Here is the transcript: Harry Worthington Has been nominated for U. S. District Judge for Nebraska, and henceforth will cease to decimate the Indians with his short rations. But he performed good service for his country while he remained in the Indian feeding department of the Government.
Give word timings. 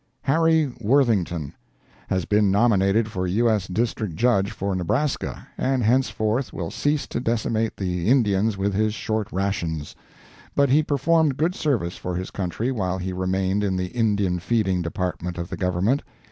Harry 0.23 0.73
Worthington 0.79 1.53
Has 2.07 2.25
been 2.25 2.49
nominated 2.49 3.07
for 3.07 3.27
U. 3.27 3.47
S. 3.47 3.67
District 3.67 4.15
Judge 4.15 4.49
for 4.49 4.73
Nebraska, 4.75 5.47
and 5.59 5.83
henceforth 5.83 6.51
will 6.51 6.71
cease 6.71 7.05
to 7.05 7.19
decimate 7.19 7.77
the 7.77 8.07
Indians 8.09 8.57
with 8.57 8.73
his 8.73 8.95
short 8.95 9.31
rations. 9.31 9.95
But 10.55 10.69
he 10.71 10.81
performed 10.81 11.37
good 11.37 11.53
service 11.53 11.97
for 11.97 12.15
his 12.15 12.31
country 12.31 12.71
while 12.71 12.97
he 12.97 13.13
remained 13.13 13.63
in 13.63 13.75
the 13.77 13.89
Indian 13.89 14.39
feeding 14.39 14.81
department 14.81 15.37
of 15.37 15.49
the 15.49 15.57
Government. 15.57 16.01